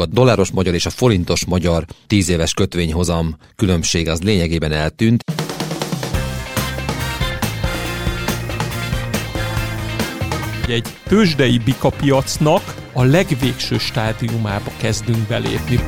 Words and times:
a 0.00 0.06
dolláros 0.06 0.50
magyar 0.50 0.74
és 0.74 0.86
a 0.86 0.90
forintos 0.90 1.44
magyar 1.44 1.84
10 2.06 2.28
éves 2.28 2.54
kötvényhozam 2.54 3.36
különbség 3.56 4.08
az 4.08 4.22
lényegében 4.22 4.72
eltűnt. 4.72 5.24
Egy 10.68 10.86
tőzsdei 11.08 11.58
bikapiacnak 11.58 12.74
a 12.92 13.02
legvégső 13.02 13.78
stádiumába 13.78 14.70
kezdünk 14.76 15.18
belépni. 15.18 15.80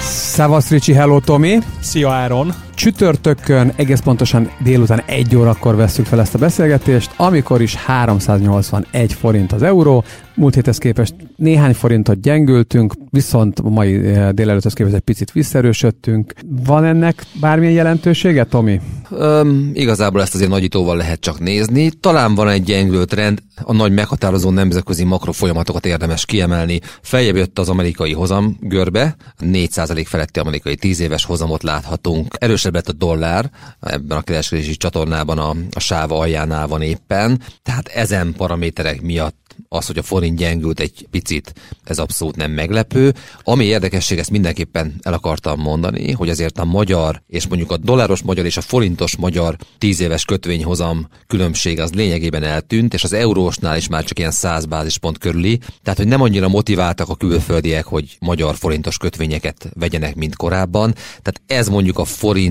Szevasz 0.00 0.70
Ricsi, 0.70 0.92
hello 0.92 1.20
Tomi! 1.20 1.58
Szia 1.80 2.10
Áron! 2.10 2.54
Csütörtökön, 2.76 3.72
egész 3.76 4.00
pontosan 4.00 4.50
délután 4.58 5.02
egy 5.06 5.36
órakor 5.36 5.76
veszük 5.76 6.06
fel 6.06 6.20
ezt 6.20 6.34
a 6.34 6.38
beszélgetést, 6.38 7.10
amikor 7.16 7.62
is 7.62 7.74
381 7.74 9.12
forint 9.12 9.52
az 9.52 9.62
euró, 9.62 10.04
múlt 10.34 10.54
héthez 10.54 10.78
képest 10.78 11.14
néhány 11.36 11.74
forintot 11.74 12.20
gyengültünk, 12.20 12.92
viszont 13.10 13.58
a 13.58 13.68
mai 13.68 14.06
eh, 14.06 14.30
délelőtthez 14.30 14.72
képest 14.72 14.94
egy 14.94 15.00
picit 15.00 15.32
visszerősödtünk. 15.32 16.32
Van 16.64 16.84
ennek 16.84 17.26
bármilyen 17.40 17.74
jelentősége, 17.74 18.44
Tomi? 18.44 18.80
Öm, 19.10 19.70
igazából 19.74 20.20
ezt 20.22 20.34
azért 20.34 20.50
nagyítóval 20.50 20.96
lehet 20.96 21.20
csak 21.20 21.40
nézni. 21.40 21.90
Talán 21.90 22.34
van 22.34 22.48
egy 22.48 22.62
gyengülő 22.62 23.04
trend, 23.04 23.42
a 23.62 23.72
nagy 23.72 23.92
meghatározó 23.92 24.50
nemzetközi 24.50 25.04
makrofolyamatokat 25.04 25.86
érdemes 25.86 26.24
kiemelni. 26.24 26.80
Feljebb 27.02 27.36
jött 27.36 27.58
az 27.58 27.68
amerikai 27.68 28.12
hozam 28.12 28.56
görbe, 28.60 29.16
4% 29.40 30.04
feletti 30.06 30.40
amerikai 30.40 30.76
10 30.76 31.00
éves 31.00 31.24
hozamot 31.24 31.62
láthatunk. 31.62 32.34
Erősebb 32.66 32.86
lett 32.86 33.02
a 33.02 33.06
dollár, 33.06 33.50
ebben 33.80 34.18
a 34.18 34.22
kereskedési 34.22 34.76
csatornában 34.76 35.38
a, 35.38 35.54
a 35.70 35.80
sáv 35.80 36.12
aljánál 36.12 36.66
van 36.66 36.82
éppen, 36.82 37.40
tehát 37.62 37.88
ezen 37.88 38.32
paraméterek 38.32 39.00
miatt 39.00 39.46
az, 39.68 39.86
hogy 39.86 39.98
a 39.98 40.02
forint 40.02 40.38
gyengült 40.38 40.80
egy 40.80 41.06
picit, 41.10 41.52
ez 41.84 41.98
abszolút 41.98 42.36
nem 42.36 42.50
meglepő. 42.50 43.14
Ami 43.42 43.64
érdekesség, 43.64 44.18
ezt 44.18 44.30
mindenképpen 44.30 44.94
el 45.02 45.12
akartam 45.12 45.60
mondani, 45.60 46.12
hogy 46.12 46.28
azért 46.28 46.58
a 46.58 46.64
magyar, 46.64 47.22
és 47.26 47.46
mondjuk 47.46 47.70
a 47.70 47.76
dolláros 47.76 48.22
magyar 48.22 48.44
és 48.44 48.56
a 48.56 48.60
forintos 48.60 49.16
magyar 49.16 49.56
10 49.78 50.00
éves 50.00 50.24
kötvényhozam 50.24 51.08
különbség 51.26 51.80
az 51.80 51.92
lényegében 51.92 52.42
eltűnt, 52.42 52.94
és 52.94 53.04
az 53.04 53.12
eurósnál 53.12 53.76
is 53.76 53.88
már 53.88 54.04
csak 54.04 54.18
ilyen 54.18 54.30
100 54.30 54.64
bázispont 54.64 55.18
körüli, 55.18 55.58
tehát 55.82 55.98
hogy 55.98 56.08
nem 56.08 56.22
annyira 56.22 56.48
motiváltak 56.48 57.08
a 57.08 57.16
külföldiek, 57.16 57.84
hogy 57.84 58.16
magyar 58.20 58.56
forintos 58.56 58.96
kötvényeket 58.96 59.68
vegyenek, 59.74 60.14
mint 60.14 60.36
korábban. 60.36 60.92
Tehát 60.92 61.40
ez 61.46 61.68
mondjuk 61.68 61.98
a 61.98 62.04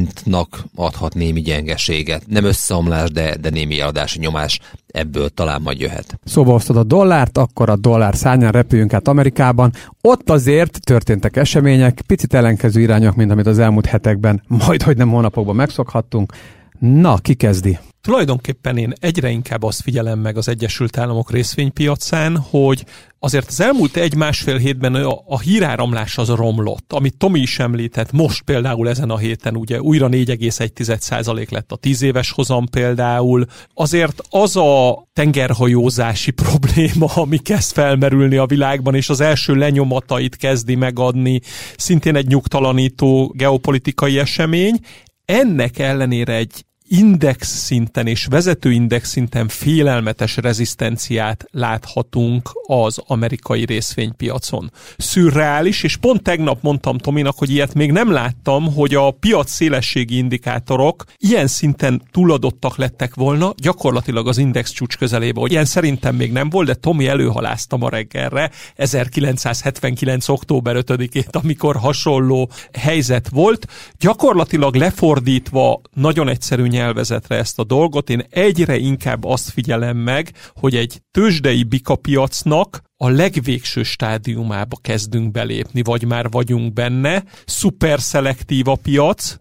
forintnak 0.05 0.65
adhat 0.75 1.13
némi 1.13 1.41
gyengeséget. 1.41 2.23
Nem 2.27 2.43
összeomlás, 2.43 3.09
de, 3.11 3.35
de 3.35 3.49
némi 3.49 3.79
eladási 3.79 4.19
nyomás 4.19 4.59
ebből 4.87 5.29
talán 5.29 5.61
majd 5.61 5.79
jöhet. 5.79 6.19
Szóba 6.23 6.53
osztod 6.53 6.77
a 6.77 6.83
dollárt, 6.83 7.37
akkor 7.37 7.69
a 7.69 7.75
dollár 7.75 8.15
szárnyán 8.15 8.51
repüljünk 8.51 8.93
át 8.93 9.07
Amerikában. 9.07 9.71
Ott 10.01 10.29
azért 10.29 10.79
történtek 10.83 11.35
események, 11.35 12.01
picit 12.07 12.33
ellenkező 12.33 12.81
irányok, 12.81 13.15
mint 13.15 13.31
amit 13.31 13.47
az 13.47 13.59
elmúlt 13.59 13.85
hetekben, 13.85 14.43
majd 14.47 14.81
hogy 14.81 14.97
nem 14.97 15.09
hónapokban 15.09 15.55
megszokhattunk. 15.55 16.33
Na, 16.79 17.17
ki 17.17 17.33
kezdi? 17.33 17.77
Tulajdonképpen 18.01 18.77
én 18.77 18.93
egyre 18.99 19.29
inkább 19.29 19.63
azt 19.63 19.81
figyelem 19.81 20.19
meg 20.19 20.37
az 20.37 20.47
Egyesült 20.47 20.97
Államok 20.97 21.31
részvénypiacán, 21.31 22.37
hogy 22.37 22.85
azért 23.19 23.47
az 23.47 23.61
elmúlt 23.61 23.97
egy-másfél 23.97 24.57
hétben 24.57 24.95
a, 24.95 25.23
a 25.27 25.39
híráramlás 25.39 26.17
az 26.17 26.29
romlott, 26.29 26.93
amit 26.93 27.17
Tomi 27.17 27.39
is 27.39 27.59
említett, 27.59 28.11
most 28.11 28.41
például 28.41 28.89
ezen 28.89 29.09
a 29.09 29.17
héten 29.17 29.55
ugye 29.55 29.81
újra 29.81 30.07
4,1% 30.09 31.49
lett 31.49 31.71
a 31.71 31.75
10 31.75 32.01
éves 32.01 32.31
hozam 32.31 32.65
például. 32.65 33.45
Azért 33.73 34.21
az 34.29 34.55
a 34.55 35.03
tengerhajózási 35.13 36.31
probléma, 36.43 37.05
ami 37.05 37.37
kezd 37.37 37.73
felmerülni 37.73 38.35
a 38.35 38.45
világban, 38.45 38.95
és 38.95 39.09
az 39.09 39.21
első 39.21 39.55
lenyomatait 39.55 40.35
kezdi 40.35 40.75
megadni, 40.75 41.41
szintén 41.77 42.15
egy 42.15 42.27
nyugtalanító 42.27 43.33
geopolitikai 43.35 44.19
esemény, 44.19 44.79
ennek 45.25 45.79
ellenére 45.79 46.33
egy 46.33 46.64
index 46.87 47.47
szinten 47.47 48.07
és 48.07 48.25
vezető 48.25 48.71
index 48.71 49.09
szinten 49.09 49.47
félelmetes 49.47 50.37
rezisztenciát 50.37 51.45
láthatunk 51.51 52.49
az 52.67 53.01
amerikai 53.07 53.65
részvénypiacon. 53.65 54.71
Szürreális, 54.97 55.83
és 55.83 55.97
pont 55.97 56.23
tegnap 56.23 56.61
mondtam 56.61 56.97
Tominak, 56.97 57.37
hogy 57.37 57.49
ilyet 57.49 57.73
még 57.73 57.91
nem 57.91 58.11
láttam, 58.11 58.73
hogy 58.73 58.95
a 58.95 59.11
piac 59.11 59.51
szélességi 59.51 60.17
indikátorok 60.17 61.03
ilyen 61.17 61.47
szinten 61.47 62.01
túladottak 62.11 62.77
lettek 62.77 63.15
volna, 63.15 63.53
gyakorlatilag 63.57 64.27
az 64.27 64.37
index 64.37 64.71
csúcs 64.71 64.97
közelébe, 64.97 65.39
hogy 65.39 65.51
ilyen 65.51 65.65
szerintem 65.65 66.15
még 66.15 66.31
nem 66.31 66.49
volt, 66.49 66.67
de 66.67 66.73
Tomi 66.73 67.07
előhalázta 67.07 67.77
ma 67.77 67.89
reggelre 67.89 68.51
1979. 68.75 70.29
október 70.29 70.75
5-ét, 70.79 71.35
amikor 71.35 71.75
hasonló 71.75 72.49
helyzet 72.73 73.29
volt. 73.29 73.67
Gyakorlatilag 73.99 74.75
lefordítva 74.75 75.81
nagyon 75.93 76.27
egyszerű 76.27 76.73
nyelvezetre 76.75 77.35
ezt 77.35 77.59
a 77.59 77.63
dolgot, 77.63 78.09
én 78.09 78.23
egyre 78.29 78.77
inkább 78.77 79.23
azt 79.23 79.49
figyelem 79.49 79.97
meg, 79.97 80.31
hogy 80.53 80.75
egy 80.75 81.01
tőzsdei 81.11 81.63
bikapiacnak 81.63 82.81
a 82.97 83.09
legvégső 83.09 83.83
stádiumába 83.83 84.77
kezdünk 84.81 85.31
belépni, 85.31 85.81
vagy 85.83 86.05
már 86.05 86.29
vagyunk 86.29 86.73
benne, 86.73 87.23
szuper 87.45 87.99
szelektív 87.99 88.67
a 88.67 88.75
piac, 88.75 89.35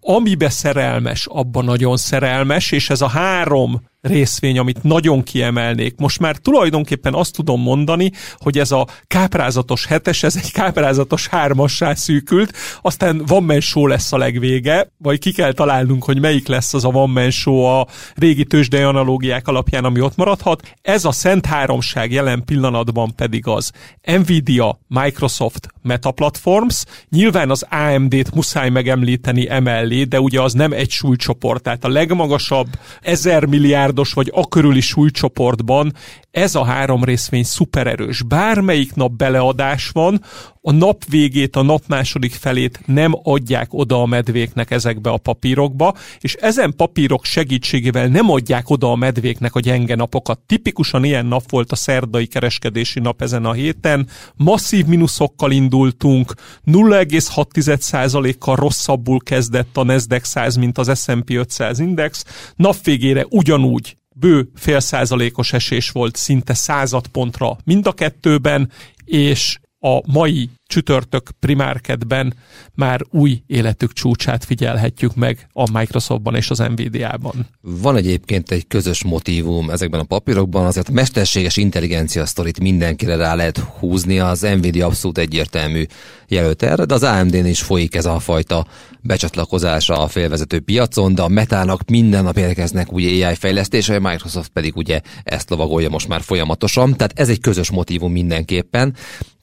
amibe 0.00 0.48
szerelmes, 0.48 1.26
abban 1.26 1.64
nagyon 1.64 1.96
szerelmes, 1.96 2.72
és 2.72 2.90
ez 2.90 3.00
a 3.00 3.08
három 3.08 3.82
részvény, 4.00 4.58
amit 4.58 4.82
nagyon 4.82 5.22
kiemelnék. 5.22 5.96
Most 5.96 6.20
már 6.20 6.36
tulajdonképpen 6.36 7.14
azt 7.14 7.32
tudom 7.32 7.62
mondani, 7.62 8.12
hogy 8.36 8.58
ez 8.58 8.72
a 8.72 8.86
káprázatos 9.06 9.86
hetes, 9.86 10.22
ez 10.22 10.36
egy 10.36 10.52
káprázatos 10.52 11.26
hármassá 11.26 11.94
szűkült, 11.94 12.52
aztán 12.82 13.22
Van 13.26 13.42
Man 13.42 13.60
lesz 13.72 14.12
a 14.12 14.18
legvége, 14.18 14.90
vagy 14.98 15.18
ki 15.18 15.32
kell 15.32 15.52
találnunk, 15.52 16.04
hogy 16.04 16.20
melyik 16.20 16.48
lesz 16.48 16.74
az 16.74 16.84
a 16.84 16.90
Van 16.90 17.10
Man 17.10 17.30
a 17.44 17.86
régi 18.14 18.44
tőzsdei 18.44 18.82
analógiák 18.82 19.48
alapján, 19.48 19.84
ami 19.84 20.00
ott 20.00 20.16
maradhat. 20.16 20.74
Ez 20.82 21.04
a 21.04 21.12
szent 21.12 21.46
háromság 21.46 22.12
jelen 22.12 22.44
pillanatban 22.44 23.14
pedig 23.14 23.46
az 23.46 23.72
Nvidia, 24.02 24.78
Microsoft, 24.88 25.68
Meta 25.82 26.10
Platforms, 26.10 26.84
nyilván 27.10 27.50
az 27.50 27.66
AMD-t 27.70 28.34
muszáj 28.34 28.68
megemlíteni 28.68 29.50
emellé, 29.50 30.04
de 30.04 30.20
ugye 30.20 30.40
az 30.40 30.52
nem 30.52 30.72
egy 30.72 30.90
súlycsoport, 30.90 31.62
tehát 31.62 31.84
a 31.84 31.88
legmagasabb 31.88 32.68
ezer 33.00 33.44
milliárd 33.44 33.95
milliárdos 33.96 34.12
vagy 34.12 34.30
akörüli 34.34 34.80
súlycsoportban 34.80 35.92
ez 36.36 36.54
a 36.54 36.64
három 36.64 37.04
részvény 37.04 37.44
szupererős. 37.44 38.22
Bármelyik 38.22 38.94
nap 38.94 39.12
beleadás 39.12 39.88
van, 39.88 40.22
a 40.62 40.72
nap 40.72 41.04
végét, 41.04 41.56
a 41.56 41.62
nap 41.62 41.82
második 41.86 42.32
felét 42.32 42.80
nem 42.86 43.12
adják 43.22 43.68
oda 43.70 44.02
a 44.02 44.06
medvéknek 44.06 44.70
ezekbe 44.70 45.10
a 45.10 45.16
papírokba, 45.16 45.94
és 46.20 46.34
ezen 46.34 46.74
papírok 46.76 47.24
segítségével 47.24 48.06
nem 48.06 48.30
adják 48.30 48.70
oda 48.70 48.90
a 48.90 48.96
medvéknek 48.96 49.54
a 49.54 49.60
gyenge 49.60 49.94
napokat. 49.94 50.40
Tipikusan 50.46 51.04
ilyen 51.04 51.26
nap 51.26 51.50
volt 51.50 51.72
a 51.72 51.76
szerdai 51.76 52.26
kereskedési 52.26 53.00
nap 53.00 53.22
ezen 53.22 53.44
a 53.44 53.52
héten. 53.52 54.08
Masszív 54.34 54.86
mínuszokkal 54.86 55.50
indultunk, 55.50 56.34
0,6%-kal 56.66 58.56
rosszabbul 58.56 59.20
kezdett 59.20 59.76
a 59.76 59.84
Nasdaq 59.84 60.24
100, 60.24 60.56
mint 60.56 60.78
az 60.78 61.02
S&P 61.02 61.30
500 61.30 61.78
index. 61.78 62.24
Nap 62.56 62.76
végére 62.84 63.26
ugyanúgy 63.28 63.96
bő 64.18 64.50
fél 64.54 64.80
százalékos 64.80 65.52
esés 65.52 65.90
volt 65.90 66.16
szinte 66.16 66.54
század 66.54 67.06
pontra 67.06 67.56
mind 67.64 67.86
a 67.86 67.92
kettőben, 67.92 68.70
és 69.04 69.58
a 69.78 70.12
mai 70.12 70.50
csütörtök 70.66 71.30
primárkedben 71.40 72.34
már 72.74 73.00
új 73.10 73.42
életük 73.46 73.92
csúcsát 73.92 74.44
figyelhetjük 74.44 75.14
meg 75.14 75.48
a 75.52 75.78
Microsoftban 75.78 76.34
és 76.34 76.50
az 76.50 76.58
Nvidia-ban. 76.58 77.46
Van 77.60 77.96
egyébként 77.96 78.50
egy 78.50 78.66
közös 78.66 79.04
motivum 79.04 79.70
ezekben 79.70 80.00
a 80.00 80.04
papírokban, 80.04 80.66
azért 80.66 80.88
a 80.88 80.92
mesterséges 80.92 81.56
intelligencia 81.56 82.26
sztorit 82.26 82.60
mindenkire 82.60 83.16
rá 83.16 83.34
lehet 83.34 83.58
húzni, 83.58 84.18
az 84.18 84.40
Nvidia 84.40 84.86
abszolút 84.86 85.18
egyértelmű 85.18 85.84
jelölt 86.28 86.62
erre, 86.62 86.84
de 86.84 86.94
az 86.94 87.02
AMD-n 87.02 87.46
is 87.46 87.62
folyik 87.62 87.94
ez 87.94 88.06
a 88.06 88.18
fajta 88.18 88.66
becsatlakozása 89.00 90.02
a 90.02 90.08
félvezető 90.08 90.60
piacon, 90.60 91.14
de 91.14 91.22
a 91.22 91.28
metának 91.28 91.90
minden 91.90 92.24
nap 92.24 92.36
érkeznek 92.36 92.92
ugye 92.92 93.26
AI 93.26 93.34
fejlesztése, 93.34 93.94
a 93.94 94.00
Microsoft 94.00 94.48
pedig 94.48 94.76
ugye 94.76 95.00
ezt 95.24 95.50
lovagolja 95.50 95.88
most 95.88 96.08
már 96.08 96.20
folyamatosan, 96.20 96.96
tehát 96.96 97.18
ez 97.18 97.28
egy 97.28 97.40
közös 97.40 97.70
motivum 97.70 98.12
mindenképpen. 98.12 98.94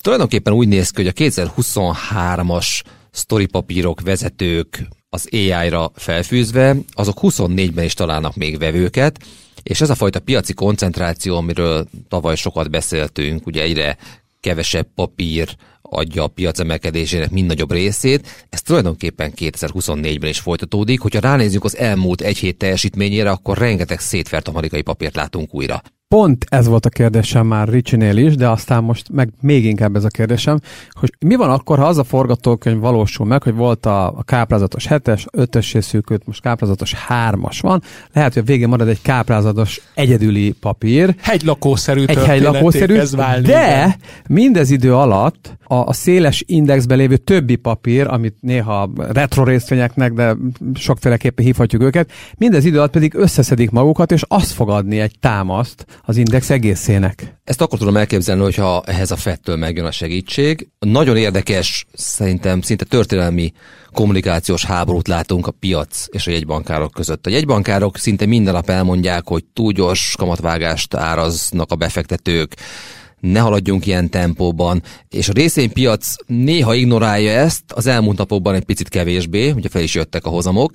Tulajdonképpen 0.01 0.53
úgy 0.53 0.67
néz 0.67 0.89
ki, 0.89 1.01
hogy 1.01 1.07
a 1.07 1.12
2023-as 1.15 2.81
sztoripapírok, 3.11 4.01
vezetők 4.01 4.87
az 5.09 5.27
AI-ra 5.31 5.91
felfűzve, 5.95 6.75
azok 6.91 7.17
24-ben 7.21 7.83
is 7.83 7.93
találnak 7.93 8.35
még 8.35 8.57
vevőket, 8.57 9.19
és 9.63 9.81
ez 9.81 9.89
a 9.89 9.95
fajta 9.95 10.19
piaci 10.19 10.53
koncentráció, 10.53 11.35
amiről 11.37 11.87
tavaly 12.07 12.35
sokat 12.35 12.69
beszéltünk, 12.69 13.45
ugye 13.45 13.61
egyre 13.61 13.97
kevesebb 14.39 14.87
papír 14.95 15.55
adja 15.81 16.23
a 16.23 16.27
piac 16.27 16.59
emelkedésének 16.59 17.29
mind 17.29 17.47
nagyobb 17.47 17.71
részét, 17.71 18.45
ez 18.49 18.61
tulajdonképpen 18.61 19.33
2024-ben 19.35 20.29
is 20.29 20.39
folytatódik. 20.39 20.99
Hogyha 20.99 21.19
ránézzük 21.19 21.63
az 21.63 21.77
elmúlt 21.77 22.21
egy 22.21 22.37
hét 22.37 22.57
teljesítményére, 22.57 23.29
akkor 23.29 23.57
rengeteg 23.57 23.99
szétvert 23.99 24.47
amerikai 24.47 24.81
papírt 24.81 25.15
látunk 25.15 25.53
újra. 25.53 25.81
Pont 26.13 26.45
ez 26.49 26.67
volt 26.67 26.85
a 26.85 26.89
kérdésem 26.89 27.47
már 27.47 27.67
Ricsinél 27.67 28.17
is, 28.17 28.35
de 28.35 28.49
aztán 28.49 28.83
most 28.83 29.09
meg 29.11 29.29
még 29.41 29.65
inkább 29.65 29.95
ez 29.95 30.03
a 30.03 30.07
kérdésem, 30.07 30.59
hogy 30.91 31.13
mi 31.19 31.35
van 31.35 31.49
akkor, 31.49 31.77
ha 31.77 31.85
az 31.85 31.97
a 31.97 32.03
forgatókönyv 32.03 32.79
valósul 32.79 33.25
meg, 33.25 33.43
hogy 33.43 33.55
volt 33.55 33.85
a, 33.85 34.07
a 34.07 34.23
káprázatos 34.23 34.87
7-es, 34.89 35.25
5-ös 35.37 35.81
szűkült, 35.81 36.25
most 36.25 36.41
káprázatos 36.41 36.95
3-as 37.09 37.57
van, 37.61 37.81
lehet, 38.13 38.33
hogy 38.33 38.41
a 38.41 38.45
végén 38.45 38.67
marad 38.67 38.87
egy 38.87 39.01
káprázatos 39.01 39.81
egyedüli 39.93 40.51
papír. 40.59 41.15
Hegylakószerű 41.21 42.05
egy 42.05 42.25
hegylakószerű, 42.25 42.99
válni, 43.11 43.47
de 43.47 43.67
igen. 43.67 43.95
mindez 44.27 44.69
idő 44.69 44.95
alatt 44.95 45.57
a, 45.73 45.75
a 45.75 45.93
széles 45.93 46.43
indexbe 46.47 46.95
lévő 46.95 47.17
többi 47.17 47.55
papír, 47.55 48.07
amit 48.07 48.35
néha 48.39 48.89
retro 48.95 49.43
részvényeknek, 49.43 50.13
de 50.13 50.35
sokféleképpen 50.75 51.45
hívhatjuk 51.45 51.81
őket, 51.81 52.11
mindez 52.37 52.65
idő 52.65 52.77
alatt 52.77 52.91
pedig 52.91 53.13
összeszedik 53.15 53.71
magukat, 53.71 54.11
és 54.11 54.23
azt 54.27 54.51
fog 54.51 54.69
adni 54.69 54.99
egy 54.99 55.15
támaszt 55.19 55.85
az 56.05 56.17
index 56.17 56.49
egészének. 56.49 57.37
Ezt 57.43 57.61
akkor 57.61 57.79
tudom 57.79 57.97
elképzelni, 57.97 58.41
hogyha 58.41 58.83
ehhez 58.85 59.11
a 59.11 59.15
fettől 59.15 59.55
megjön 59.55 59.85
a 59.85 59.91
segítség. 59.91 60.67
Nagyon 60.79 61.17
érdekes, 61.17 61.85
szerintem 61.93 62.61
szinte 62.61 62.85
történelmi 62.85 63.51
kommunikációs 63.91 64.65
háborút 64.65 65.07
látunk 65.07 65.47
a 65.47 65.51
piac 65.51 66.05
és 66.09 66.27
a 66.27 66.31
jegybankárok 66.31 66.91
között. 66.91 67.25
A 67.25 67.29
jegybankárok 67.29 67.97
szinte 67.97 68.25
minden 68.25 68.53
nap 68.53 68.69
elmondják, 68.69 69.27
hogy 69.27 69.43
túl 69.53 69.71
gyors 69.71 70.15
kamatvágást 70.17 70.93
áraznak 70.93 71.71
a 71.71 71.75
befektetők, 71.75 72.55
ne 73.19 73.39
haladjunk 73.39 73.85
ilyen 73.85 74.09
tempóban, 74.09 74.83
és 75.09 75.29
a 75.29 75.33
részvénypiac 75.33 76.15
néha 76.25 76.73
ignorálja 76.73 77.31
ezt, 77.31 77.63
az 77.67 77.87
elmúlt 77.87 78.17
napokban 78.17 78.55
egy 78.55 78.63
picit 78.63 78.89
kevésbé, 78.89 79.51
ugye 79.51 79.69
fel 79.69 79.81
is 79.81 79.95
jöttek 79.95 80.25
a 80.25 80.29
hozamok, 80.29 80.71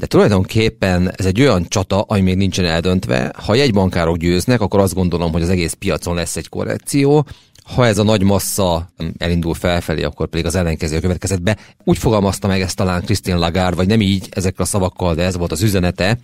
de 0.00 0.06
tulajdonképpen 0.06 1.12
ez 1.16 1.26
egy 1.26 1.40
olyan 1.40 1.66
csata, 1.68 2.00
ami 2.00 2.20
még 2.20 2.36
nincsen 2.36 2.64
eldöntve. 2.64 3.32
Ha 3.44 3.54
jegybankárok 3.54 4.16
győznek, 4.16 4.60
akkor 4.60 4.80
azt 4.80 4.94
gondolom, 4.94 5.32
hogy 5.32 5.42
az 5.42 5.48
egész 5.48 5.72
piacon 5.72 6.14
lesz 6.14 6.36
egy 6.36 6.48
korrekció, 6.48 7.26
ha 7.74 7.86
ez 7.86 7.98
a 7.98 8.02
nagy 8.02 8.22
massza 8.22 8.90
elindul 9.18 9.54
felfelé, 9.54 10.02
akkor 10.02 10.28
pedig 10.28 10.46
az 10.46 10.54
ellenkező 10.54 11.00
következett 11.00 11.42
be. 11.42 11.56
Úgy 11.84 11.98
fogalmazta 11.98 12.48
meg 12.48 12.60
ezt 12.60 12.76
talán 12.76 13.02
Christian 13.02 13.38
Lagarde, 13.38 13.76
vagy 13.76 13.86
nem 13.86 14.00
így 14.00 14.28
ezekkel 14.30 14.64
a 14.64 14.68
szavakkal, 14.68 15.14
de 15.14 15.22
ez 15.22 15.36
volt 15.36 15.52
az 15.52 15.62
üzenete, 15.62 16.18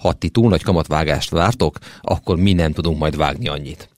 ha 0.00 0.12
ti 0.12 0.28
túl 0.28 0.48
nagy 0.48 0.62
kamatvágást 0.62 1.30
vártok, 1.30 1.78
akkor 2.00 2.36
mi 2.36 2.52
nem 2.52 2.72
tudunk 2.72 2.98
majd 2.98 3.16
vágni 3.16 3.48
annyit. 3.48 3.88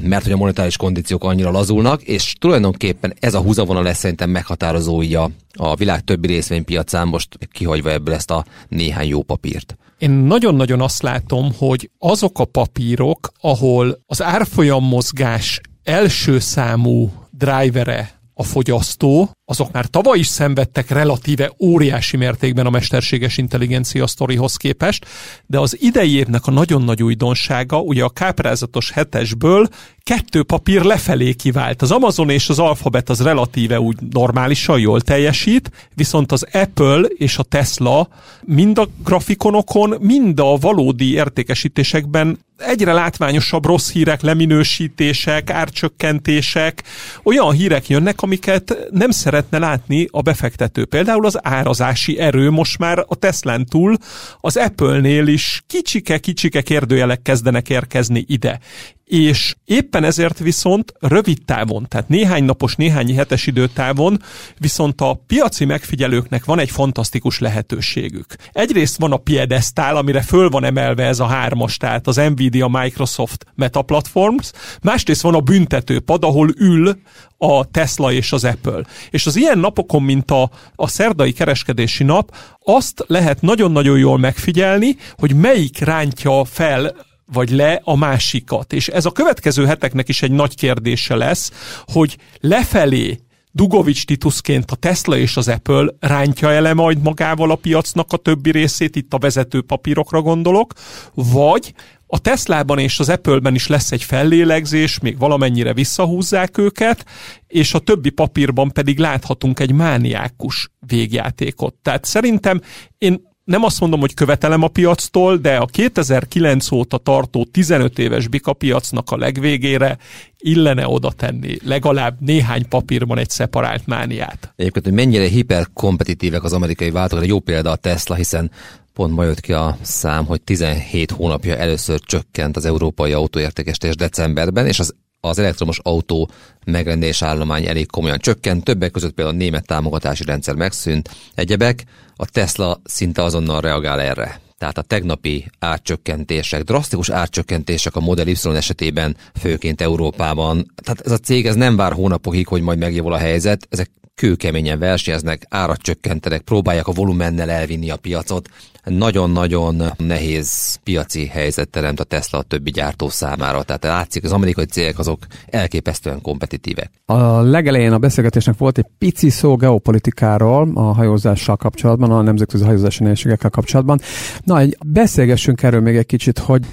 Mert 0.00 0.22
hogy 0.22 0.32
a 0.32 0.36
monetáris 0.36 0.76
kondíciók 0.76 1.24
annyira 1.24 1.50
lazulnak, 1.50 2.02
és 2.02 2.34
tulajdonképpen 2.38 3.14
ez 3.20 3.34
a 3.34 3.40
húzavona 3.40 3.80
lesz 3.80 3.98
szerintem 3.98 4.30
meghatározó 4.30 5.02
így 5.02 5.14
a, 5.14 5.30
a 5.52 5.74
világ 5.74 6.00
többi 6.00 6.26
részvénypiacán, 6.26 7.08
most 7.08 7.38
kihagyva 7.52 7.90
ebből 7.90 8.14
ezt 8.14 8.30
a 8.30 8.44
néhány 8.68 9.08
jó 9.08 9.22
papírt. 9.22 9.76
Én 9.98 10.10
nagyon-nagyon 10.10 10.80
azt 10.80 11.02
látom, 11.02 11.52
hogy 11.58 11.90
azok 11.98 12.38
a 12.38 12.44
papírok, 12.44 13.32
ahol 13.40 14.02
az 14.06 14.22
árfolyam 14.22 14.84
mozgás 14.84 15.60
első 15.84 16.38
számú 16.38 17.12
drivere 17.30 18.20
a 18.34 18.42
fogyasztó, 18.42 19.30
azok 19.44 19.72
már 19.72 19.86
tavaly 19.86 20.18
is 20.18 20.26
szenvedtek 20.26 20.90
relatíve 20.90 21.52
óriási 21.60 22.16
mértékben 22.16 22.66
a 22.66 22.70
mesterséges 22.70 23.36
intelligencia 23.38 24.06
sztorihoz 24.06 24.56
képest, 24.56 25.06
de 25.46 25.58
az 25.58 25.76
idei 25.80 26.14
évnek 26.16 26.46
a 26.46 26.50
nagyon 26.50 26.82
nagy 26.82 27.02
újdonsága, 27.02 27.80
ugye 27.80 28.04
a 28.04 28.08
káprázatos 28.08 28.90
hetesből 28.90 29.68
kettő 30.02 30.42
papír 30.42 30.82
lefelé 30.82 31.32
kivált. 31.32 31.82
Az 31.82 31.90
Amazon 31.90 32.30
és 32.30 32.48
az 32.48 32.58
Alphabet 32.58 33.08
az 33.08 33.22
relatíve 33.22 33.80
úgy 33.80 33.96
normálisan 34.10 34.78
jól 34.78 35.00
teljesít, 35.00 35.70
viszont 35.94 36.32
az 36.32 36.46
Apple 36.52 37.00
és 37.00 37.38
a 37.38 37.42
Tesla 37.42 38.08
mind 38.44 38.78
a 38.78 38.88
grafikonokon, 39.04 39.96
mind 40.00 40.40
a 40.40 40.56
valódi 40.56 41.12
értékesítésekben 41.12 42.38
egyre 42.62 42.92
látványosabb 42.92 43.64
rossz 43.64 43.92
hírek, 43.92 44.20
leminősítések, 44.20 45.50
árcsökkentések, 45.50 46.82
olyan 47.22 47.52
hírek 47.52 47.88
jönnek, 47.88 48.22
amiket 48.22 48.76
nem 48.90 49.10
szeretne 49.10 49.58
látni 49.58 50.08
a 50.10 50.22
befektető. 50.22 50.84
Például 50.84 51.26
az 51.26 51.38
árazási 51.42 52.18
erő 52.18 52.50
most 52.50 52.78
már 52.78 53.04
a 53.06 53.14
Teslán 53.14 53.66
túl 53.66 53.96
az 54.40 54.56
Apple-nél 54.56 55.26
is 55.26 55.62
kicsike-kicsike 55.66 56.60
kérdőjelek 56.60 57.22
kezdenek 57.22 57.68
érkezni 57.68 58.24
ide 58.28 58.60
és 59.04 59.54
éppen 59.64 60.04
ezért 60.04 60.38
viszont 60.38 60.92
rövid 61.00 61.38
távon, 61.44 61.86
tehát 61.88 62.08
néhány 62.08 62.44
napos, 62.44 62.76
néhány 62.76 63.16
hetes 63.16 63.46
időtávon 63.46 64.22
viszont 64.58 65.00
a 65.00 65.20
piaci 65.26 65.64
megfigyelőknek 65.64 66.44
van 66.44 66.58
egy 66.58 66.70
fantasztikus 66.70 67.38
lehetőségük. 67.38 68.36
Egyrészt 68.52 68.98
van 68.98 69.12
a 69.12 69.16
piedesztál, 69.16 69.96
amire 69.96 70.22
föl 70.22 70.48
van 70.48 70.64
emelve 70.64 71.06
ez 71.06 71.20
a 71.20 71.26
hármas, 71.26 71.76
tehát 71.76 72.06
az 72.06 72.16
Nvidia, 72.16 72.68
Microsoft 72.68 73.46
Meta 73.54 73.82
Platforms, 73.82 74.52
másrészt 74.82 75.22
van 75.22 75.34
a 75.34 75.40
büntetőpad, 75.40 76.24
ahol 76.24 76.50
ül 76.56 76.96
a 77.38 77.64
Tesla 77.70 78.12
és 78.12 78.32
az 78.32 78.44
Apple. 78.44 78.84
És 79.10 79.26
az 79.26 79.36
ilyen 79.36 79.58
napokon, 79.58 80.02
mint 80.02 80.30
a, 80.30 80.50
a 80.74 80.88
szerdai 80.88 81.32
kereskedési 81.32 82.04
nap, 82.04 82.36
azt 82.64 83.04
lehet 83.06 83.40
nagyon-nagyon 83.40 83.98
jól 83.98 84.18
megfigyelni, 84.18 84.96
hogy 85.16 85.34
melyik 85.34 85.78
rántja 85.78 86.44
fel 86.44 86.94
vagy 87.26 87.50
le 87.50 87.80
a 87.84 87.96
másikat. 87.96 88.72
És 88.72 88.88
ez 88.88 89.06
a 89.06 89.12
következő 89.12 89.66
heteknek 89.66 90.08
is 90.08 90.22
egy 90.22 90.30
nagy 90.30 90.54
kérdése 90.54 91.14
lesz, 91.14 91.50
hogy 91.84 92.16
lefelé 92.40 93.20
Dugovics 93.54 94.04
Titusként 94.04 94.70
a 94.70 94.76
Tesla 94.76 95.16
és 95.16 95.36
az 95.36 95.48
Apple 95.48 95.86
rántja 96.00 96.52
ele 96.52 96.74
majd 96.74 97.02
magával 97.02 97.50
a 97.50 97.54
piacnak 97.54 98.12
a 98.12 98.16
többi 98.16 98.50
részét, 98.50 98.96
itt 98.96 99.14
a 99.14 99.18
vezető 99.18 99.62
papírokra 99.62 100.20
gondolok, 100.20 100.72
vagy 101.14 101.74
a 102.06 102.18
Teslában 102.18 102.78
és 102.78 102.98
az 102.98 103.08
Apple-ben 103.08 103.54
is 103.54 103.66
lesz 103.66 103.92
egy 103.92 104.02
fellélegzés, 104.02 104.98
még 104.98 105.18
valamennyire 105.18 105.72
visszahúzzák 105.72 106.58
őket, 106.58 107.04
és 107.46 107.74
a 107.74 107.78
többi 107.78 108.10
papírban 108.10 108.70
pedig 108.70 108.98
láthatunk 108.98 109.60
egy 109.60 109.72
mániákus 109.72 110.70
végjátékot. 110.86 111.74
Tehát 111.74 112.04
szerintem 112.04 112.60
én 112.98 113.30
nem 113.44 113.64
azt 113.64 113.80
mondom, 113.80 114.00
hogy 114.00 114.14
követelem 114.14 114.62
a 114.62 114.68
piactól, 114.68 115.36
de 115.36 115.56
a 115.56 115.66
2009 115.66 116.70
óta 116.70 116.98
tartó 116.98 117.44
15 117.44 117.98
éves 117.98 118.28
bika 118.28 118.52
piacnak 118.52 119.10
a 119.10 119.16
legvégére 119.16 119.98
illene 120.38 120.88
oda 120.88 121.12
tenni 121.12 121.56
legalább 121.64 122.16
néhány 122.20 122.68
papírban 122.68 123.18
egy 123.18 123.30
szeparált 123.30 123.86
mániát. 123.86 124.52
Egyébként, 124.56 124.84
hogy 124.84 124.94
mennyire 124.94 125.28
hiperkompetitívek 125.28 126.44
az 126.44 126.52
amerikai 126.52 126.90
váltók, 126.90 127.26
jó 127.26 127.40
példa 127.40 127.70
a 127.70 127.76
Tesla, 127.76 128.14
hiszen 128.14 128.50
pont 128.92 129.14
ma 129.14 129.24
jött 129.24 129.40
ki 129.40 129.52
a 129.52 129.76
szám, 129.80 130.24
hogy 130.24 130.42
17 130.42 131.10
hónapja 131.10 131.56
először 131.56 132.00
csökkent 132.00 132.56
az 132.56 132.64
európai 132.64 133.12
autóértékesítés 133.12 133.94
decemberben, 133.94 134.66
és 134.66 134.78
az 134.78 134.94
az 135.24 135.38
elektromos 135.38 135.78
autó 135.82 136.30
megrendelés 136.64 137.22
állomány 137.22 137.66
elég 137.66 137.90
komolyan 137.90 138.18
csökkent, 138.18 138.64
többek 138.64 138.90
között 138.90 139.14
például 139.14 139.36
a 139.36 139.40
német 139.40 139.66
támogatási 139.66 140.24
rendszer 140.24 140.54
megszűnt, 140.54 141.10
egyebek, 141.34 141.84
a 142.16 142.26
Tesla 142.26 142.80
szinte 142.84 143.22
azonnal 143.22 143.60
reagál 143.60 144.00
erre. 144.00 144.40
Tehát 144.58 144.78
a 144.78 144.82
tegnapi 144.82 145.50
árcsökkentések, 145.58 146.62
drasztikus 146.62 147.10
árcsökkentések 147.10 147.96
a 147.96 148.00
Model 148.00 148.26
Y 148.26 148.36
esetében, 148.44 149.16
főként 149.40 149.80
Európában. 149.80 150.72
Tehát 150.82 151.00
ez 151.00 151.12
a 151.12 151.18
cég 151.18 151.46
ez 151.46 151.54
nem 151.54 151.76
vár 151.76 151.92
hónapokig, 151.92 152.46
hogy 152.46 152.62
majd 152.62 152.78
megjavul 152.78 153.12
a 153.12 153.18
helyzet, 153.18 153.66
ezek 153.70 153.90
kőkeményen 154.14 154.78
versenyeznek, 154.78 155.46
árat 155.48 155.80
csökkentenek, 155.80 156.40
próbálják 156.40 156.86
a 156.86 156.92
volumennel 156.92 157.50
elvinni 157.50 157.90
a 157.90 157.96
piacot. 157.96 158.48
Nagyon-nagyon 158.84 159.82
nehéz 159.96 160.78
piaci 160.82 161.26
helyzet 161.26 161.68
teremt 161.68 162.00
a 162.00 162.04
Tesla 162.04 162.38
a 162.38 162.42
többi 162.42 162.70
gyártó 162.70 163.08
számára. 163.08 163.62
Tehát 163.62 163.84
látszik, 163.84 164.24
az 164.24 164.32
amerikai 164.32 164.64
cégek 164.64 164.98
azok 164.98 165.18
elképesztően 165.46 166.20
kompetitívek. 166.20 166.90
A 167.04 167.40
legelején 167.40 167.92
a 167.92 167.98
beszélgetésnek 167.98 168.58
volt 168.58 168.78
egy 168.78 168.86
pici 168.98 169.30
szó 169.30 169.56
geopolitikáról, 169.56 170.70
a 170.74 170.80
hajózással 170.80 171.56
kapcsolatban, 171.56 172.10
a 172.10 172.22
nemzetközi 172.22 172.64
hajózási 172.64 173.02
nehézségekkel 173.02 173.50
kapcsolatban. 173.50 174.00
Na, 174.44 174.58
egy 174.58 174.76
beszélgessünk 174.86 175.62
erről 175.62 175.80
még 175.80 175.96
egy 175.96 176.06
kicsit, 176.06 176.38
hogy 176.38 176.66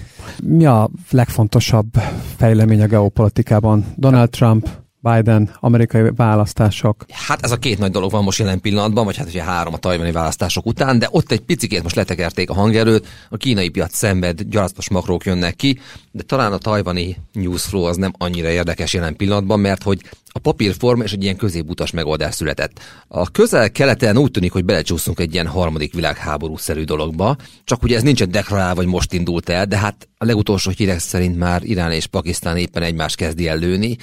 mi 0.43 0.65
a 0.65 0.89
legfontosabb 1.09 1.93
fejlemény 2.37 2.81
a 2.81 2.87
geopolitikában? 2.87 3.85
Donald 3.95 4.29
Trump 4.29 4.67
Biden, 5.01 5.49
amerikai 5.59 6.11
választások. 6.15 7.05
Hát 7.11 7.43
ez 7.43 7.51
a 7.51 7.57
két 7.57 7.77
nagy 7.77 7.91
dolog 7.91 8.11
van 8.11 8.23
most 8.23 8.39
jelen 8.39 8.61
pillanatban, 8.61 9.05
vagy 9.05 9.17
hát 9.17 9.27
ugye 9.27 9.43
három 9.43 9.73
a 9.73 9.77
tajvani 9.77 10.11
választások 10.11 10.65
után, 10.65 10.99
de 10.99 11.07
ott 11.11 11.31
egy 11.31 11.39
picikét 11.39 11.83
most 11.83 11.95
letekerték 11.95 12.49
a 12.49 12.53
hangerőt, 12.53 13.07
a 13.29 13.37
kínai 13.37 13.69
piac 13.69 13.95
szenved, 13.95 14.41
gyarasztos 14.41 14.89
makrók 14.89 15.25
jönnek 15.25 15.55
ki, 15.55 15.79
de 16.11 16.23
talán 16.23 16.53
a 16.53 16.57
tajvani 16.57 17.17
newsflow 17.33 17.83
az 17.83 17.97
nem 17.97 18.13
annyira 18.17 18.49
érdekes 18.49 18.93
jelen 18.93 19.15
pillanatban, 19.15 19.59
mert 19.59 19.83
hogy 19.83 20.01
a 20.31 20.39
papírform 20.39 21.01
és 21.01 21.11
egy 21.11 21.23
ilyen 21.23 21.35
középutas 21.35 21.91
megoldás 21.91 22.35
született. 22.35 22.79
A 23.07 23.31
közel-keleten 23.31 24.17
úgy 24.17 24.31
tűnik, 24.31 24.51
hogy 24.51 24.65
belecsúszunk 24.65 25.19
egy 25.19 25.33
ilyen 25.33 25.47
harmadik 25.47 25.93
világháború-szerű 25.93 26.83
dologba, 26.83 27.35
csak 27.63 27.83
ugye 27.83 27.95
ez 27.95 28.03
nincsen 28.03 28.31
deklarálva, 28.31 28.75
vagy 28.75 28.85
most 28.85 29.13
indult 29.13 29.49
el, 29.49 29.65
de 29.65 29.77
hát 29.77 30.07
a 30.17 30.25
legutolsó 30.25 30.71
hírek 30.71 30.99
szerint 30.99 31.37
már 31.37 31.63
Irán 31.63 31.91
és 31.91 32.07
Pakisztán 32.07 32.57
éppen 32.57 32.83
egymást 32.83 33.15
kezdi 33.15 33.47
el 33.47 33.57
lőni, 33.57 33.97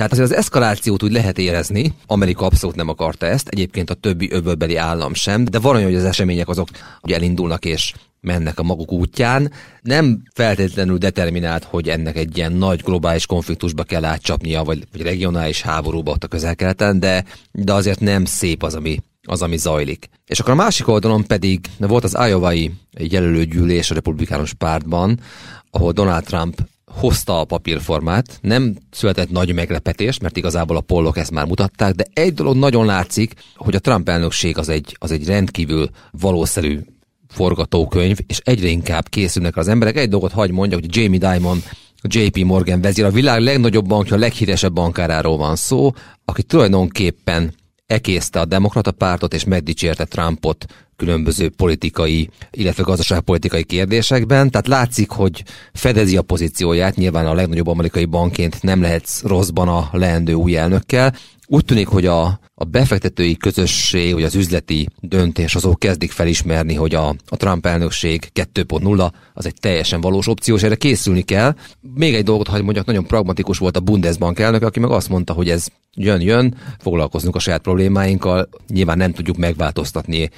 Tehát 0.00 0.14
azért 0.14 0.30
az 0.30 0.36
eszkalációt 0.36 1.02
úgy 1.02 1.12
lehet 1.12 1.38
érezni, 1.38 1.94
Amerika 2.06 2.44
abszolút 2.44 2.76
nem 2.76 2.88
akarta 2.88 3.26
ezt, 3.26 3.48
egyébként 3.48 3.90
a 3.90 3.94
többi 3.94 4.30
öbölbeli 4.32 4.76
állam 4.76 5.14
sem, 5.14 5.44
de 5.44 5.58
van 5.58 5.74
olyan, 5.74 5.86
hogy 5.86 5.96
az 5.96 6.04
események 6.04 6.48
azok 6.48 6.68
ugye 7.02 7.14
elindulnak 7.14 7.64
és 7.64 7.92
mennek 8.20 8.58
a 8.58 8.62
maguk 8.62 8.92
útján. 8.92 9.52
Nem 9.82 10.22
feltétlenül 10.34 10.98
determinált, 10.98 11.64
hogy 11.64 11.88
ennek 11.88 12.16
egy 12.16 12.36
ilyen 12.36 12.52
nagy 12.52 12.80
globális 12.82 13.26
konfliktusba 13.26 13.82
kell 13.82 14.04
átcsapnia, 14.04 14.62
vagy, 14.62 14.86
vagy 14.92 15.02
regionális 15.02 15.62
háborúba 15.62 16.10
ott 16.10 16.24
a 16.24 16.28
közel-keleten, 16.28 17.00
de, 17.00 17.24
de 17.52 17.72
azért 17.72 18.00
nem 18.00 18.24
szép 18.24 18.62
az, 18.62 18.74
ami, 18.74 19.02
az, 19.22 19.42
ami 19.42 19.56
zajlik. 19.56 20.08
És 20.26 20.40
akkor 20.40 20.52
a 20.52 20.56
másik 20.56 20.88
oldalon 20.88 21.26
pedig 21.26 21.60
volt 21.78 22.04
az 22.04 22.16
Iowa-i 22.28 22.72
jelölőgyűlés 22.98 23.90
a 23.90 23.94
republikánus 23.94 24.52
pártban, 24.52 25.20
ahol 25.70 25.92
Donald 25.92 26.24
Trump 26.24 26.60
hozta 26.90 27.40
a 27.40 27.44
papírformát, 27.44 28.38
nem 28.42 28.76
született 28.90 29.30
nagy 29.30 29.54
meglepetés, 29.54 30.18
mert 30.18 30.36
igazából 30.36 30.76
a 30.76 30.80
pollok 30.80 31.16
ezt 31.16 31.30
már 31.30 31.46
mutatták, 31.46 31.94
de 31.94 32.04
egy 32.12 32.34
dolog 32.34 32.56
nagyon 32.56 32.86
látszik, 32.86 33.34
hogy 33.54 33.74
a 33.74 33.78
Trump 33.78 34.08
elnökség 34.08 34.58
az 34.58 34.68
egy, 34.68 34.96
az 34.98 35.10
egy 35.10 35.26
rendkívül 35.26 35.88
valószerű 36.10 36.80
forgatókönyv, 37.28 38.18
és 38.26 38.40
egyre 38.44 38.68
inkább 38.68 39.08
készülnek 39.08 39.56
az 39.56 39.68
emberek. 39.68 39.96
Egy 39.96 40.08
dolgot 40.08 40.32
hagy 40.32 40.50
mondja, 40.50 40.78
hogy 40.78 40.96
Jamie 40.96 41.18
Dimon 41.18 41.62
JP 42.02 42.38
Morgan 42.38 42.80
vezér, 42.80 43.04
a 43.04 43.10
világ 43.10 43.40
legnagyobb 43.40 43.86
bankja, 43.86 44.16
a 44.16 44.18
leghíresebb 44.18 44.72
bankáráról 44.72 45.36
van 45.36 45.56
szó, 45.56 45.92
aki 46.24 46.42
tulajdonképpen 46.42 47.54
ekészte 47.86 48.40
a 48.40 48.44
demokrata 48.44 48.92
pártot 48.92 49.34
és 49.34 49.44
megdicsérte 49.44 50.04
Trumpot 50.04 50.64
különböző 51.00 51.48
politikai, 51.48 52.28
illetve 52.50 52.82
gazdaságpolitikai 52.82 53.64
kérdésekben. 53.64 54.50
Tehát 54.50 54.66
látszik, 54.66 55.10
hogy 55.10 55.42
fedezi 55.72 56.16
a 56.16 56.22
pozícióját, 56.22 56.96
nyilván 56.96 57.26
a 57.26 57.34
legnagyobb 57.34 57.66
amerikai 57.66 58.04
bankként 58.04 58.62
nem 58.62 58.80
lehet 58.80 59.08
rosszban 59.24 59.68
a 59.68 59.88
leendő 59.92 60.32
új 60.32 60.56
elnökkel. 60.56 61.14
Úgy 61.46 61.64
tűnik, 61.64 61.86
hogy 61.86 62.06
a, 62.06 62.40
a 62.54 62.64
befektetői 62.64 63.36
közösség, 63.36 64.12
vagy 64.12 64.22
az 64.22 64.34
üzleti 64.34 64.88
döntés 65.00 65.54
azok 65.54 65.78
kezdik 65.78 66.10
felismerni, 66.10 66.74
hogy 66.74 66.94
a, 66.94 67.08
a 67.08 67.36
Trump 67.36 67.66
elnökség 67.66 68.30
2.0 68.34 69.10
az 69.34 69.46
egy 69.46 69.54
teljesen 69.60 70.00
valós 70.00 70.26
opció, 70.26 70.54
és 70.54 70.62
erre 70.62 70.74
készülni 70.74 71.22
kell. 71.22 71.54
Még 71.94 72.14
egy 72.14 72.24
dolgot, 72.24 72.48
hogy 72.48 72.62
mondjak, 72.62 72.86
nagyon 72.86 73.06
pragmatikus 73.06 73.58
volt 73.58 73.76
a 73.76 73.80
Bundesbank 73.80 74.38
elnök, 74.38 74.62
aki 74.62 74.80
meg 74.80 74.90
azt 74.90 75.08
mondta, 75.08 75.32
hogy 75.32 75.48
ez 75.48 75.66
jön, 75.96 76.20
jön, 76.20 76.54
foglalkoznunk 76.78 77.36
a 77.36 77.38
saját 77.38 77.62
problémáinkkal, 77.62 78.48
nyilván 78.68 78.96
nem 78.96 79.12
tudjuk 79.12 79.36
megváltoztatni 79.36 80.30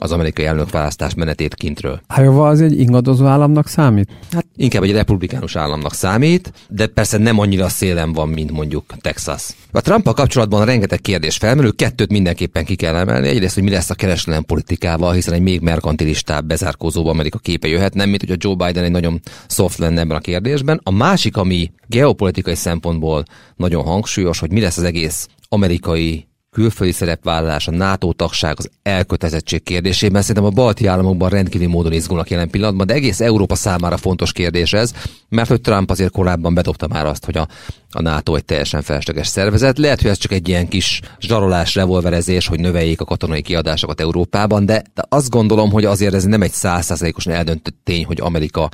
az 0.00 0.12
amerikai 0.12 0.44
elnökválasztás 0.44 1.14
menetét 1.14 1.54
kintről. 1.54 2.00
Iowa 2.16 2.48
az 2.48 2.60
egy 2.60 2.80
ingadozó 2.80 3.24
államnak 3.24 3.68
számít? 3.68 4.10
Hát 4.32 4.46
inkább 4.56 4.82
egy 4.82 4.92
republikánus 4.92 5.56
államnak 5.56 5.94
számít, 5.94 6.52
de 6.68 6.86
persze 6.86 7.18
nem 7.18 7.38
annyira 7.38 7.68
szélen 7.68 8.12
van, 8.12 8.28
mint 8.28 8.50
mondjuk 8.52 8.84
Texas. 9.00 9.48
A 9.72 9.80
trump 9.80 10.14
kapcsolatban 10.14 10.64
rengeteg 10.64 11.00
kérdés 11.00 11.36
felmerül, 11.36 11.76
kettőt 11.76 12.10
mindenképpen 12.10 12.64
ki 12.64 12.74
kell 12.74 12.94
emelni. 12.94 13.28
Egyrészt, 13.28 13.54
hogy 13.54 13.62
mi 13.62 13.70
lesz 13.70 13.90
a 13.90 13.94
kereskedelem 13.94 14.44
politikával, 14.44 15.12
hiszen 15.12 15.34
egy 15.34 15.40
még 15.40 15.60
merkantilistább, 15.60 16.46
bezárkózóbb 16.46 17.06
Amerika 17.06 17.38
képe 17.38 17.68
jöhet, 17.68 17.94
nem 17.94 18.08
mint 18.08 18.20
hogy 18.20 18.30
a 18.30 18.36
Joe 18.38 18.54
Biden 18.54 18.84
egy 18.84 18.90
nagyon 18.90 19.20
soft 19.48 19.78
lenne 19.78 20.00
ebben 20.00 20.16
a 20.16 20.20
kérdésben. 20.20 20.80
A 20.82 20.90
másik, 20.90 21.36
ami 21.36 21.70
geopolitikai 21.86 22.54
szempontból 22.54 23.24
nagyon 23.56 23.84
hangsúlyos, 23.84 24.38
hogy 24.38 24.50
mi 24.50 24.60
lesz 24.60 24.76
az 24.76 24.84
egész 24.84 25.28
amerikai 25.48 26.27
külföldi 26.50 26.92
szerepvállalás, 26.92 27.68
a 27.68 27.70
NATO 27.70 28.12
tagság, 28.12 28.54
az 28.58 28.70
elkötelezettség 28.82 29.62
kérdésében 29.62 30.20
szerintem 30.20 30.44
a 30.44 30.50
balti 30.50 30.86
államokban 30.86 31.28
rendkívüli 31.28 31.70
módon 31.70 31.92
izgulnak 31.92 32.30
jelen 32.30 32.50
pillanatban, 32.50 32.86
de 32.86 32.94
egész 32.94 33.20
Európa 33.20 33.54
számára 33.54 33.96
fontos 33.96 34.32
kérdés 34.32 34.72
ez, 34.72 34.92
mert 35.28 35.48
hogy 35.48 35.60
Trump 35.60 35.90
azért 35.90 36.12
korábban 36.12 36.54
bedobta 36.54 36.88
már 36.88 37.06
azt, 37.06 37.24
hogy 37.24 37.36
a, 37.36 37.48
a 37.90 38.02
NATO 38.02 38.34
egy 38.34 38.44
teljesen 38.44 38.82
felesleges 38.82 39.26
szervezet. 39.26 39.78
Lehet, 39.78 40.00
hogy 40.00 40.10
ez 40.10 40.18
csak 40.18 40.32
egy 40.32 40.48
ilyen 40.48 40.68
kis 40.68 41.00
zsarolás, 41.20 41.74
revolverezés, 41.74 42.46
hogy 42.46 42.60
növeljék 42.60 43.00
a 43.00 43.04
katonai 43.04 43.42
kiadásokat 43.42 44.00
Európában, 44.00 44.66
de, 44.66 44.82
de 44.94 45.02
azt 45.08 45.30
gondolom, 45.30 45.70
hogy 45.70 45.84
azért 45.84 46.14
ez 46.14 46.24
nem 46.24 46.42
egy 46.42 46.52
százszázalékosan 46.52 47.32
eldöntött 47.32 47.76
tény, 47.84 48.04
hogy 48.04 48.20
Amerika 48.20 48.68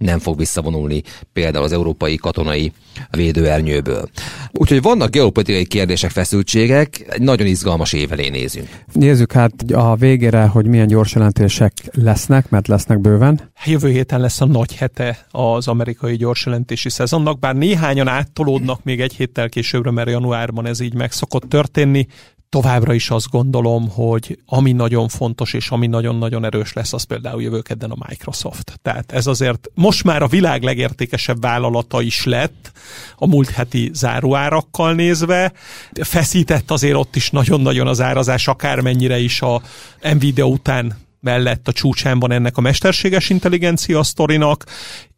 nem 0.00 0.18
fog 0.18 0.38
visszavonulni 0.38 1.02
például 1.32 1.64
az 1.64 1.72
európai 1.72 2.16
katonai 2.16 2.72
védőernyőből. 3.10 4.08
Úgyhogy 4.52 4.82
vannak 4.82 5.10
geopolitikai 5.10 5.66
kérdések, 5.66 6.10
feszültségek, 6.10 7.06
egy 7.08 7.22
nagyon 7.22 7.46
izgalmas 7.46 7.92
évelé 7.92 8.28
nézünk. 8.28 8.68
Nézzük 8.92 9.32
hát 9.32 9.52
a 9.72 9.96
végére, 9.96 10.46
hogy 10.46 10.66
milyen 10.66 10.86
gyors 10.86 11.14
jelentések 11.14 11.72
lesznek, 11.92 12.50
mert 12.50 12.68
lesznek 12.68 13.00
bőven. 13.00 13.50
Jövő 13.64 13.90
héten 13.90 14.20
lesz 14.20 14.40
a 14.40 14.44
nagy 14.44 14.76
hete 14.76 15.26
az 15.30 15.68
amerikai 15.68 16.16
gyorsjelentési 16.16 16.90
szezonnak, 16.90 17.38
bár 17.38 17.54
néhányan 17.54 18.08
áttolódnak 18.08 18.84
még 18.84 19.00
egy 19.00 19.14
héttel 19.14 19.48
későbbre, 19.48 19.90
mert 19.90 20.08
januárban 20.08 20.66
ez 20.66 20.80
így 20.80 20.94
meg 20.94 21.12
szokott 21.12 21.48
történni 21.48 22.06
továbbra 22.50 22.94
is 22.94 23.10
azt 23.10 23.30
gondolom, 23.30 23.90
hogy 23.90 24.38
ami 24.46 24.72
nagyon 24.72 25.08
fontos 25.08 25.52
és 25.52 25.70
ami 25.70 25.86
nagyon-nagyon 25.86 26.44
erős 26.44 26.72
lesz, 26.72 26.92
az 26.92 27.02
például 27.02 27.42
jövő 27.42 27.60
kedden 27.60 27.90
a 27.90 28.06
Microsoft. 28.08 28.78
Tehát 28.82 29.12
ez 29.12 29.26
azért 29.26 29.70
most 29.74 30.04
már 30.04 30.22
a 30.22 30.26
világ 30.26 30.62
legértékesebb 30.62 31.40
vállalata 31.40 32.00
is 32.02 32.24
lett 32.24 32.72
a 33.16 33.26
múlt 33.26 33.50
heti 33.50 33.90
záróárakkal 33.92 34.94
nézve. 34.94 35.52
Feszített 36.00 36.70
azért 36.70 36.96
ott 36.96 37.16
is 37.16 37.30
nagyon-nagyon 37.30 37.86
az 37.86 38.00
árazás, 38.00 38.48
akármennyire 38.48 39.18
is 39.18 39.40
a 39.42 39.62
Nvidia 40.02 40.46
után 40.46 40.98
mellett 41.20 41.68
a 41.68 41.72
csúcsán 41.72 42.18
van 42.18 42.32
ennek 42.32 42.56
a 42.56 42.60
mesterséges 42.60 43.30
intelligencia 43.30 44.02
sztorinak, 44.02 44.64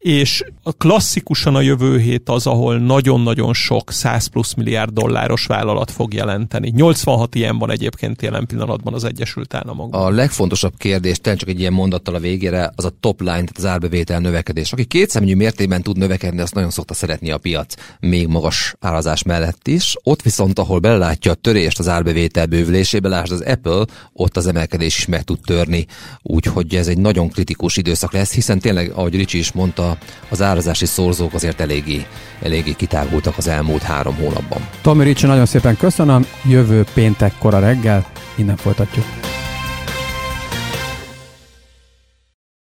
és 0.03 0.45
klasszikusan 0.79 1.55
a 1.55 1.61
jövő 1.61 1.99
hét 1.99 2.29
az, 2.29 2.47
ahol 2.47 2.79
nagyon-nagyon 2.79 3.55
sok 3.55 3.93
100 3.93 4.27
plusz 4.27 4.55
milliárd 4.55 4.93
dolláros 4.93 5.47
vállalat 5.47 5.91
fog 5.91 6.15
jelenteni. 6.15 6.73
86 6.77 7.35
ilyen 7.35 7.59
van 7.59 7.71
egyébként 7.71 8.23
jelen 8.23 8.47
pillanatban 8.47 8.95
az 8.95 9.05
Egyesült 9.05 9.55
Államokban. 9.55 10.05
A 10.05 10.11
legfontosabb 10.11 10.73
kérdés, 10.77 11.21
csak 11.21 11.49
egy 11.49 11.61
ilyen 11.61 11.73
mondattal 11.73 12.15
a 12.15 12.19
végére, 12.19 12.73
az 12.77 12.85
a 12.85 12.93
top 13.01 13.21
line, 13.21 13.33
tehát 13.33 13.57
az 13.57 13.67
árbevétel 13.67 14.21
növekedés. 14.21 14.73
Aki 14.73 14.85
kétszemű 14.85 15.35
mértékben 15.35 15.83
tud 15.83 15.97
növekedni, 15.97 16.41
azt 16.41 16.55
nagyon 16.55 16.71
szokta 16.71 16.95
szeretni 16.95 17.31
a 17.31 17.39
piac, 17.39 17.75
még 18.01 18.27
magas 18.27 18.75
árazás 18.81 19.23
mellett 19.23 19.69
is. 19.69 19.97
Ott 20.03 20.23
viszont, 20.23 20.59
ahol 20.59 20.79
belátja 20.79 21.31
a 21.31 21.35
törést 21.35 21.79
az 21.79 21.89
árbevétel 21.89 22.47
bővülésébe, 22.47 23.09
lásd 23.09 23.33
az 23.33 23.41
Apple, 23.41 23.85
ott 24.13 24.37
az 24.37 24.47
emelkedés 24.47 24.99
is 24.99 25.07
meg 25.07 25.23
tud 25.23 25.39
törni. 25.45 25.87
Úgyhogy 26.23 26.75
ez 26.75 26.89
egy 26.89 26.99
nagyon 26.99 27.29
kritikus 27.29 27.77
időszak 27.77 28.13
lesz, 28.13 28.33
hiszen 28.33 28.59
tényleg, 28.59 28.93
ahogy 28.95 29.15
Ricsi 29.15 29.39
is 29.39 29.53
mondta, 29.53 29.92
az 30.29 30.43
árazási 30.43 30.87
szorzók 30.87 31.35
azért 31.35 31.61
eléggé, 31.61 32.07
eléggé 32.43 32.73
kitágultak 32.73 33.37
az 33.37 33.49
elmúlt 33.49 33.83
három 33.83 34.15
hónapban. 34.15 34.69
Tomi 34.81 35.05
Ricsi, 35.05 35.27
nagyon 35.27 35.47
szépen 35.47 35.77
köszönöm, 35.77 36.27
jövő 36.45 36.85
péntek 36.95 37.33
kora 37.39 37.59
reggel, 37.59 38.07
innen 38.37 38.57
folytatjuk. 38.57 39.05